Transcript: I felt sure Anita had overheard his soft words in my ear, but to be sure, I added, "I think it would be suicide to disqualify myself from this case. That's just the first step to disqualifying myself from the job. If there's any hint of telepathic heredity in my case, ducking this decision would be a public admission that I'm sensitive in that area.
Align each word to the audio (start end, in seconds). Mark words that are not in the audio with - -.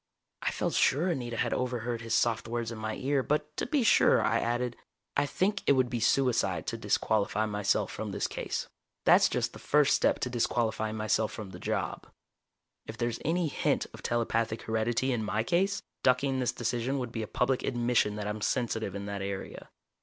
I 0.41 0.49
felt 0.49 0.73
sure 0.73 1.09
Anita 1.09 1.37
had 1.37 1.53
overheard 1.53 2.01
his 2.01 2.15
soft 2.15 2.47
words 2.47 2.71
in 2.71 2.77
my 2.79 2.95
ear, 2.95 3.21
but 3.21 3.55
to 3.57 3.67
be 3.67 3.83
sure, 3.83 4.19
I 4.19 4.39
added, 4.39 4.75
"I 5.15 5.27
think 5.27 5.61
it 5.67 5.73
would 5.73 5.91
be 5.91 5.99
suicide 5.99 6.65
to 6.65 6.75
disqualify 6.77 7.45
myself 7.45 7.91
from 7.91 8.09
this 8.09 8.25
case. 8.25 8.67
That's 9.05 9.29
just 9.29 9.53
the 9.53 9.59
first 9.59 9.93
step 9.95 10.17
to 10.21 10.29
disqualifying 10.31 10.95
myself 10.95 11.31
from 11.31 11.51
the 11.51 11.59
job. 11.59 12.07
If 12.87 12.97
there's 12.97 13.19
any 13.23 13.47
hint 13.47 13.85
of 13.93 14.01
telepathic 14.01 14.63
heredity 14.63 15.11
in 15.11 15.23
my 15.23 15.43
case, 15.43 15.83
ducking 16.01 16.39
this 16.39 16.51
decision 16.51 16.97
would 16.97 17.11
be 17.11 17.21
a 17.21 17.27
public 17.27 17.61
admission 17.61 18.15
that 18.15 18.25
I'm 18.25 18.41
sensitive 18.41 18.95
in 18.95 19.05
that 19.05 19.21
area. 19.21 19.69